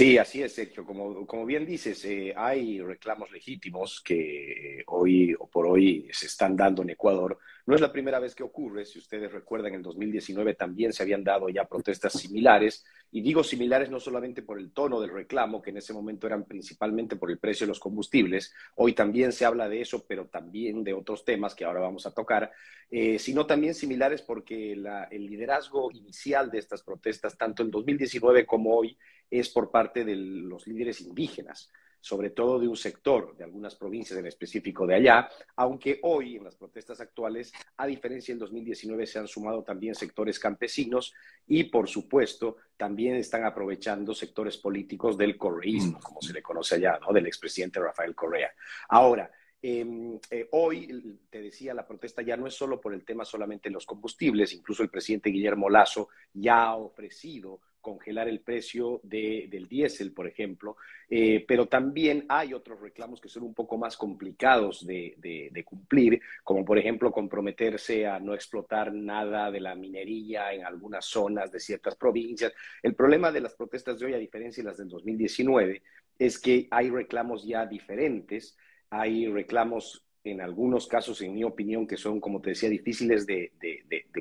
[0.00, 0.82] Sí, así es, Sergio.
[0.86, 6.24] Como, como bien dices, eh, hay reclamos legítimos que eh, hoy o por hoy se
[6.24, 7.38] están dando en Ecuador.
[7.66, 8.86] No es la primera vez que ocurre.
[8.86, 12.82] Si ustedes recuerdan, en 2019 también se habían dado ya protestas similares.
[13.12, 16.44] Y digo similares no solamente por el tono del reclamo, que en ese momento eran
[16.44, 18.54] principalmente por el precio de los combustibles.
[18.76, 22.14] Hoy también se habla de eso, pero también de otros temas que ahora vamos a
[22.14, 22.52] tocar,
[22.90, 28.76] eh, sino también similares porque el liderazgo inicial de estas protestas, tanto en 2019 como
[28.76, 28.96] hoy,
[29.30, 34.18] es por parte de los líderes indígenas, sobre todo de un sector de algunas provincias
[34.18, 39.18] en específico de allá, aunque hoy en las protestas actuales, a diferencia del 2019, se
[39.18, 41.14] han sumado también sectores campesinos
[41.46, 46.02] y, por supuesto, también están aprovechando sectores políticos del correísmo, mm.
[46.02, 47.12] como se le conoce allá, ¿no?
[47.12, 48.50] del expresidente Rafael Correa.
[48.88, 53.26] Ahora, em, eh, hoy, te decía, la protesta ya no es solo por el tema
[53.26, 59.00] solamente de los combustibles, incluso el presidente Guillermo Lazo ya ha ofrecido congelar el precio
[59.02, 60.76] del diésel, por ejemplo,
[61.08, 66.64] eh, pero también hay otros reclamos que son un poco más complicados de, cumplir, como
[66.64, 71.96] por ejemplo comprometerse a no explotar nada de la minería en algunas zonas de ciertas
[71.96, 72.52] provincias.
[72.82, 75.82] El problema de las protestas de hoy, a diferencia de las del 2019,
[76.18, 78.56] es que hay reclamos ya diferentes,
[78.90, 83.52] hay reclamos en algunos casos, en mi opinión, que son, como te decía, difíciles de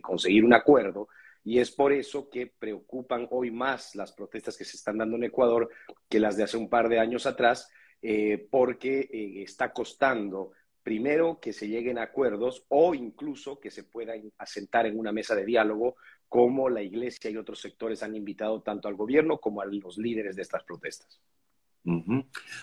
[0.01, 1.09] conseguir un acuerdo,
[1.43, 5.23] y es por eso que preocupan hoy más las protestas que se están dando en
[5.23, 5.69] Ecuador
[6.07, 7.69] que las de hace un par de años atrás,
[8.01, 10.51] eh, porque eh, está costando
[10.83, 15.35] primero que se lleguen a acuerdos o incluso que se puedan asentar en una mesa
[15.35, 15.95] de diálogo,
[16.27, 20.35] como la Iglesia y otros sectores han invitado tanto al gobierno como a los líderes
[20.35, 21.19] de estas protestas.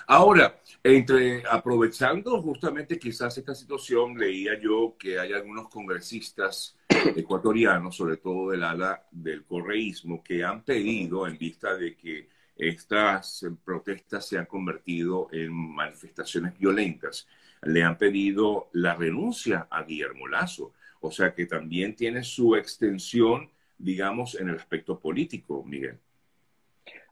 [0.06, 6.75] Ahora, entre aprovechando justamente quizás esta situación, leía yo que hay algunos congresistas
[7.15, 13.45] ecuatorianos, sobre todo del ala del correísmo, que han pedido, en vista de que estas
[13.65, 17.27] protestas se han convertido en manifestaciones violentas,
[17.62, 20.72] le han pedido la renuncia a Guillermo Lazo.
[21.00, 25.99] O sea que también tiene su extensión, digamos, en el aspecto político, Miguel.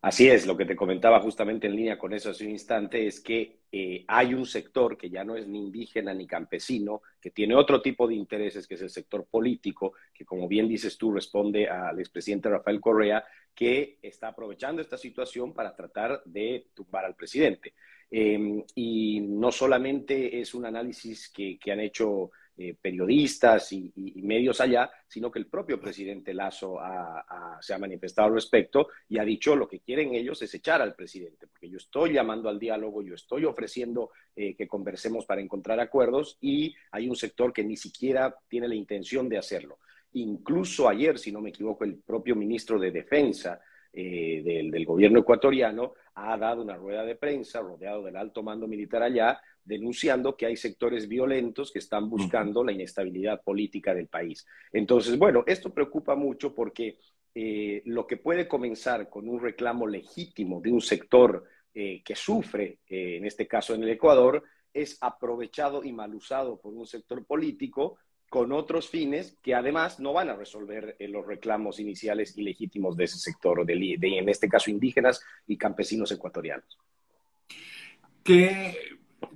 [0.03, 3.21] Así es, lo que te comentaba justamente en línea con eso hace un instante es
[3.21, 7.55] que eh, hay un sector que ya no es ni indígena ni campesino, que tiene
[7.55, 11.69] otro tipo de intereses, que es el sector político, que como bien dices tú responde
[11.69, 13.25] al expresidente Rafael Correa,
[13.55, 17.73] que está aprovechando esta situación para tratar de tumbar al presidente.
[18.11, 23.93] Em, y no solamente es un análisis que, que han hecho eh, periodistas y,
[24.23, 26.79] medios allá, sino que el propio presidente Lazo
[27.61, 30.95] se ha manifestado al respecto y ha dicho lo que quieren ellos es echar al
[30.95, 35.81] presidente, porque yo estoy llamando al diálogo, yo estoy ofreciendo eh, que conversemos para encontrar
[35.81, 39.79] acuerdos y hay un sector que ni siquiera tiene la intención de hacerlo.
[40.13, 43.61] Incluso ayer, si no me equivoco, el propio ministro de Defensa
[43.93, 49.03] eh, del, gobierno ecuatoriano ha dado una rueda de prensa rodeado del alto mando militar
[49.03, 54.47] allá, denunciando que hay sectores violentos que están buscando la inestabilidad política del país.
[54.73, 56.99] Entonces, bueno, esto preocupa mucho porque
[57.35, 62.79] eh, lo que puede comenzar con un reclamo legítimo de un sector eh, que sufre,
[62.89, 67.25] eh, en este caso en el Ecuador, es aprovechado y mal usado por un sector
[67.27, 67.99] político
[68.35, 73.05] con otros fines que además no van a resolver los reclamos iniciales y legítimos de
[73.05, 76.77] ese sector, de, en este caso indígenas y campesinos ecuatorianos.
[78.25, 78.77] ¿Qué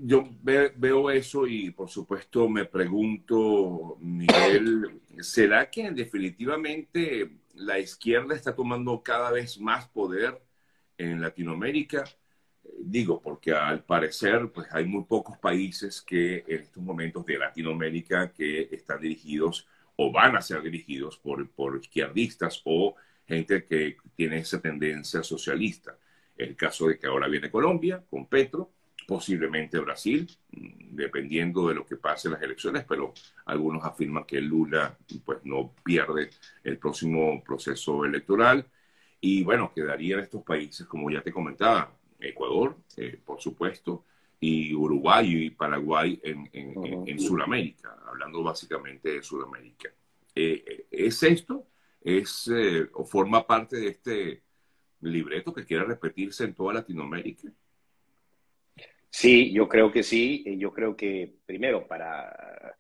[0.00, 8.52] yo veo eso y por supuesto me pregunto, Miguel, ¿será que definitivamente la izquierda está
[8.52, 10.42] tomando cada vez más poder
[10.96, 12.02] en Latinoamérica?
[12.90, 18.32] Digo, porque al parecer pues hay muy pocos países que en estos momentos de Latinoamérica
[18.32, 22.94] que están dirigidos o van a ser dirigidos por, por izquierdistas o
[23.26, 25.98] gente que tiene esa tendencia socialista.
[26.34, 28.70] El caso de que ahora viene Colombia con Petro,
[29.06, 33.12] posiblemente Brasil, mm, dependiendo de lo que pase en las elecciones, pero
[33.44, 36.30] algunos afirman que Lula pues no pierde
[36.64, 38.64] el próximo proceso electoral.
[39.20, 44.04] Y bueno, quedarían estos países, como ya te comentaba, Ecuador, eh, por supuesto,
[44.40, 49.90] y Uruguay y Paraguay en, en, Sudamérica, hablando básicamente de Sudamérica.
[50.34, 51.66] Eh, eh, ¿Es esto?
[52.00, 52.48] ¿Es
[52.94, 54.42] o forma parte de este
[55.00, 57.52] libreto que quiere repetirse en toda Latinoamérica?
[59.10, 60.44] Sí, yo creo que sí.
[60.58, 62.76] Yo creo que primero para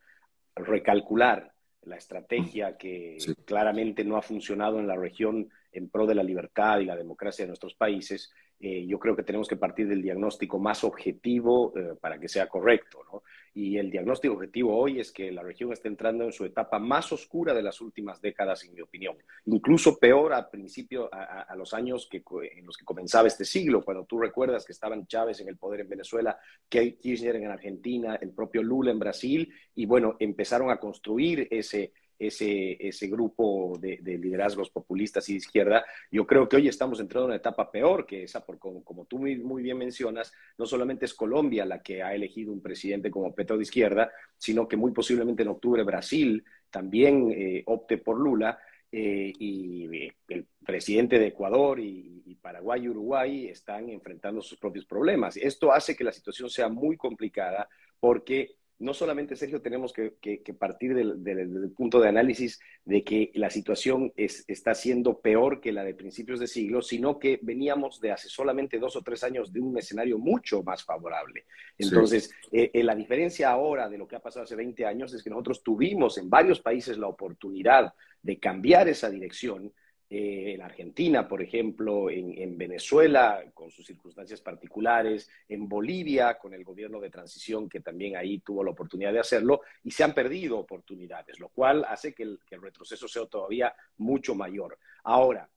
[0.54, 1.52] recalcular
[1.82, 6.80] la estrategia que claramente no ha funcionado en la región en pro de la libertad
[6.80, 10.58] y la democracia de nuestros países, eh, yo creo que tenemos que partir del diagnóstico
[10.58, 13.04] más objetivo eh, para que sea correcto.
[13.12, 13.22] ¿no?
[13.54, 17.12] Y el diagnóstico objetivo hoy es que la región está entrando en su etapa más
[17.12, 19.16] oscura de las últimas décadas, en mi opinión.
[19.46, 22.22] Incluso peor al principio, a, los años que,
[22.56, 25.80] en los que comenzaba este siglo, cuando tú recuerdas que estaban Chávez en el poder
[25.80, 26.38] en Venezuela,
[26.68, 32.76] Kirchner en Argentina, el propio Lula en Brasil, y bueno, empezaron a construir ese ese,
[32.80, 37.30] ese grupo de, liderazgos populistas y de izquierda, yo creo que hoy estamos entrando en
[37.30, 41.64] una etapa peor que esa, porque como, tú muy, bien mencionas, no solamente es Colombia
[41.64, 45.48] la que ha elegido un presidente como Petro de izquierda, sino que muy posiblemente en
[45.48, 48.58] octubre Brasil también eh, opte por Lula.
[48.90, 54.58] Eh, y eh, el presidente de Ecuador y, y, Paraguay y Uruguay están enfrentando sus
[54.58, 55.36] propios problemas.
[55.36, 57.68] Esto hace que la situación sea muy complicada
[58.00, 60.12] porque no solamente, Sergio, tenemos que,
[60.58, 65.94] partir del, punto de análisis de que la situación está siendo peor que la de
[65.94, 69.76] principios de siglo, sino que veníamos de hace solamente dos o tres años de un
[69.78, 71.46] escenario mucho más favorable.
[71.76, 75.22] Entonces, eh, eh, la diferencia ahora de lo que ha pasado hace 20 años es
[75.22, 77.92] que nosotros tuvimos en varios países la oportunidad
[78.22, 79.72] de cambiar esa dirección
[80.10, 86.64] eh, en Argentina, por ejemplo, en, Venezuela, con sus circunstancias particulares, en Bolivia, con el
[86.64, 90.58] gobierno de transición que también ahí tuvo la oportunidad de hacerlo, y se han perdido
[90.58, 94.78] oportunidades, lo cual hace que el, que el retroceso sea todavía mucho mayor.
[95.04, 95.48] Ahora,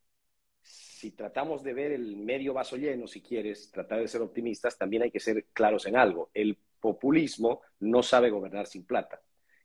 [0.61, 5.03] si tratamos de ver el medio vaso lleno, si quieres, tratar de ser optimistas, también
[5.03, 6.29] hay que ser claros en algo.
[6.33, 9.21] El populismo no sabe gobernar sin plata.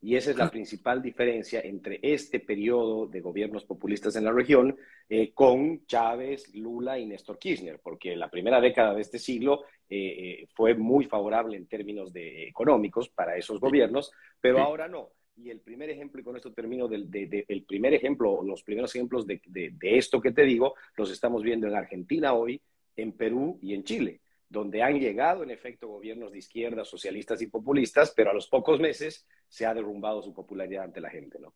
[0.06, 4.76] Y esa es la principal diferencia entre este periodo de gobiernos populistas en la región
[5.08, 9.96] eh, con Chávez, Lula y Néstor Kirchner, porque la primera década de este siglo eh,
[9.98, 15.08] eh, fue muy favorable en términos de, económicos para esos gobiernos, pero ahora no.
[15.34, 17.08] Y el primer ejemplo, y con esto termino, del
[17.48, 21.66] el primer ejemplo, los primeros ejemplos de, de esto que te digo, los estamos viendo
[21.66, 22.62] en Argentina hoy,
[22.94, 27.48] en Perú y en Chile donde han llegado en efecto gobiernos de izquierda, socialistas y
[27.48, 31.54] populistas, pero a los pocos meses se ha derrumbado su popularidad ante la gente, ¿no?